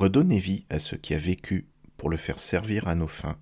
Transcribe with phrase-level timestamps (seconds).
[0.00, 3.36] redonner vie à ce qui a vécu pour le faire servir à nos fins.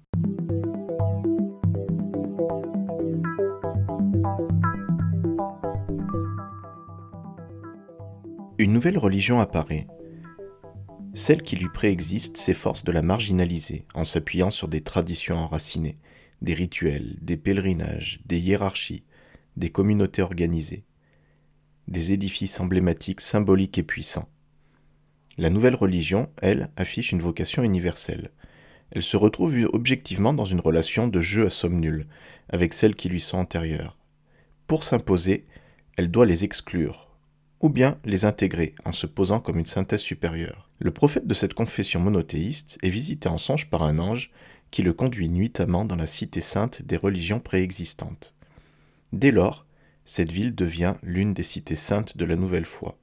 [8.58, 9.86] Une nouvelle religion apparaît.
[11.14, 15.94] Celle qui lui préexiste s'efforce de la marginaliser en s'appuyant sur des traditions enracinées,
[16.42, 19.04] des rituels, des pèlerinages, des hiérarchies,
[19.56, 20.84] des communautés organisées,
[21.86, 24.28] des édifices emblématiques symboliques et puissants.
[25.38, 28.32] La nouvelle religion, elle, affiche une vocation universelle.
[28.90, 32.08] Elle se retrouve objectivement dans une relation de jeu à somme nulle
[32.48, 33.96] avec celles qui lui sont antérieures.
[34.66, 35.46] Pour s'imposer,
[35.96, 37.08] elle doit les exclure,
[37.60, 40.68] ou bien les intégrer en se posant comme une synthèse supérieure.
[40.80, 44.32] Le prophète de cette confession monothéiste est visité en songe par un ange
[44.72, 48.34] qui le conduit nuitamment dans la cité sainte des religions préexistantes.
[49.12, 49.66] Dès lors,
[50.04, 52.98] cette ville devient l'une des cités saintes de la nouvelle foi.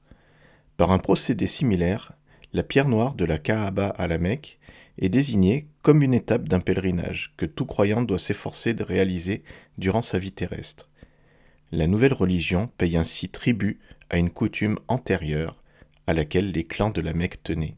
[0.76, 2.12] Par un procédé similaire,
[2.52, 4.58] la pierre noire de la Kaaba à la Mecque
[4.98, 9.42] est désignée comme une étape d'un pèlerinage que tout croyant doit s'efforcer de réaliser
[9.78, 10.88] durant sa vie terrestre.
[11.72, 15.62] La nouvelle religion paye ainsi tribut à une coutume antérieure
[16.06, 17.76] à laquelle les clans de la Mecque tenaient.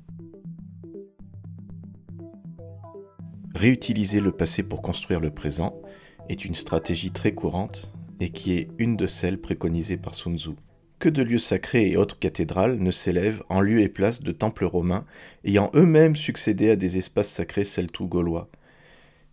[3.55, 5.81] Réutiliser le passé pour construire le présent
[6.29, 10.51] est une stratégie très courante et qui est une de celles préconisées par Sun Tzu.
[10.99, 14.65] Que de lieux sacrés et autres cathédrales ne s'élèvent en lieu et place de temples
[14.65, 15.07] romains
[15.45, 18.51] ayant eux-mêmes succédé à des espaces sacrés celto-gaulois.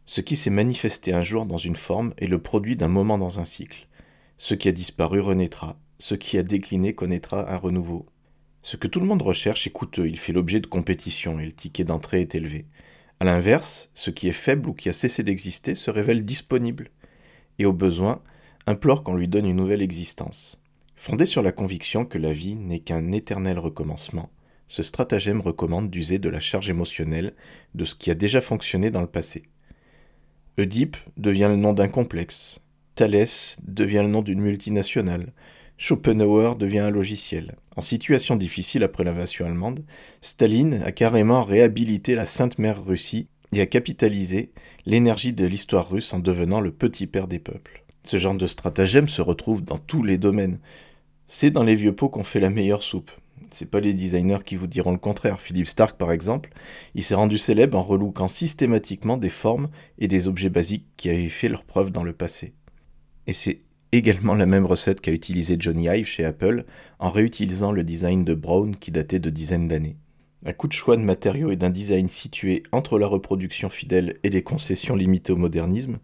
[0.05, 3.39] Ce qui s'est manifesté un jour dans une forme est le produit d'un moment dans
[3.39, 3.87] un cycle.
[4.37, 8.05] Ce qui a disparu renaîtra, ce qui a décliné connaîtra un renouveau.
[8.61, 11.51] Ce que tout le monde recherche est coûteux, il fait l'objet de compétition et le
[11.51, 12.67] ticket d'entrée est élevé.
[13.19, 16.91] A l'inverse, ce qui est faible ou qui a cessé d'exister se révèle disponible
[17.57, 18.21] et au besoin
[18.67, 20.61] implore qu'on lui donne une nouvelle existence.
[20.95, 24.29] Fondé sur la conviction que la vie n'est qu'un éternel recommencement,
[24.67, 27.33] ce stratagème recommande d'user de la charge émotionnelle
[27.75, 29.43] de ce qui a déjà fonctionné dans le passé.
[30.57, 32.59] Oedipe devient le nom d'un complexe,
[32.95, 35.33] Thalès devient le nom d'une multinationale,
[35.77, 37.55] Schopenhauer devient un logiciel.
[37.75, 39.83] En situation difficile après l'invasion allemande,
[40.21, 44.51] Staline a carrément réhabilité la Sainte Mère Russie et a capitalisé
[44.85, 47.84] l'énergie de l'histoire russe en devenant le petit père des peuples.
[48.05, 50.59] Ce genre de stratagème se retrouve dans tous les domaines.
[51.27, 53.11] C'est dans les vieux pots qu'on fait la meilleure soupe.
[53.49, 55.41] C'est pas les designers qui vous diront le contraire.
[55.41, 56.51] Philippe Stark, par exemple,
[56.93, 61.29] il s'est rendu célèbre en relookant systématiquement des formes et des objets basiques qui avaient
[61.29, 62.53] fait leur preuve dans le passé.
[63.25, 63.61] Et c'est
[63.91, 66.65] également la même recette qu'a utilisé Johnny Ive chez Apple
[66.99, 69.97] en réutilisant le design de Brown qui datait de dizaines d'années.
[70.45, 74.29] Un coup de choix de matériaux et d'un design situé entre la reproduction fidèle et
[74.29, 75.97] les concessions limitées au modernisme,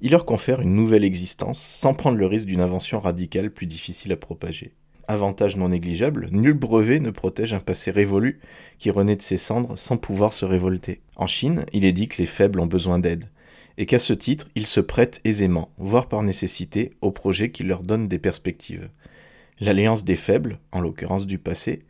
[0.00, 4.12] il leur confère une nouvelle existence sans prendre le risque d'une invention radicale plus difficile
[4.12, 4.72] à propager.
[5.08, 8.40] Avantage non négligeable, nul brevet ne protège un passé révolu
[8.78, 11.00] qui renaît de ses cendres sans pouvoir se révolter.
[11.16, 13.28] En Chine, il est dit que les faibles ont besoin d'aide
[13.76, 17.82] et qu'à ce titre, ils se prêtent aisément, voire par nécessité, aux projets qui leur
[17.82, 18.90] donnent des perspectives.
[19.58, 21.84] L'alliance des faibles, en l'occurrence du passé,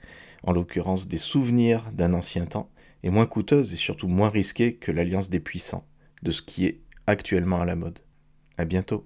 [0.44, 2.71] en l'occurrence des souvenirs d'un ancien temps,
[3.03, 5.84] est moins coûteuse et surtout moins risquée que l'alliance des puissants,
[6.22, 8.00] de ce qui est actuellement à la mode.
[8.56, 9.04] À bientôt.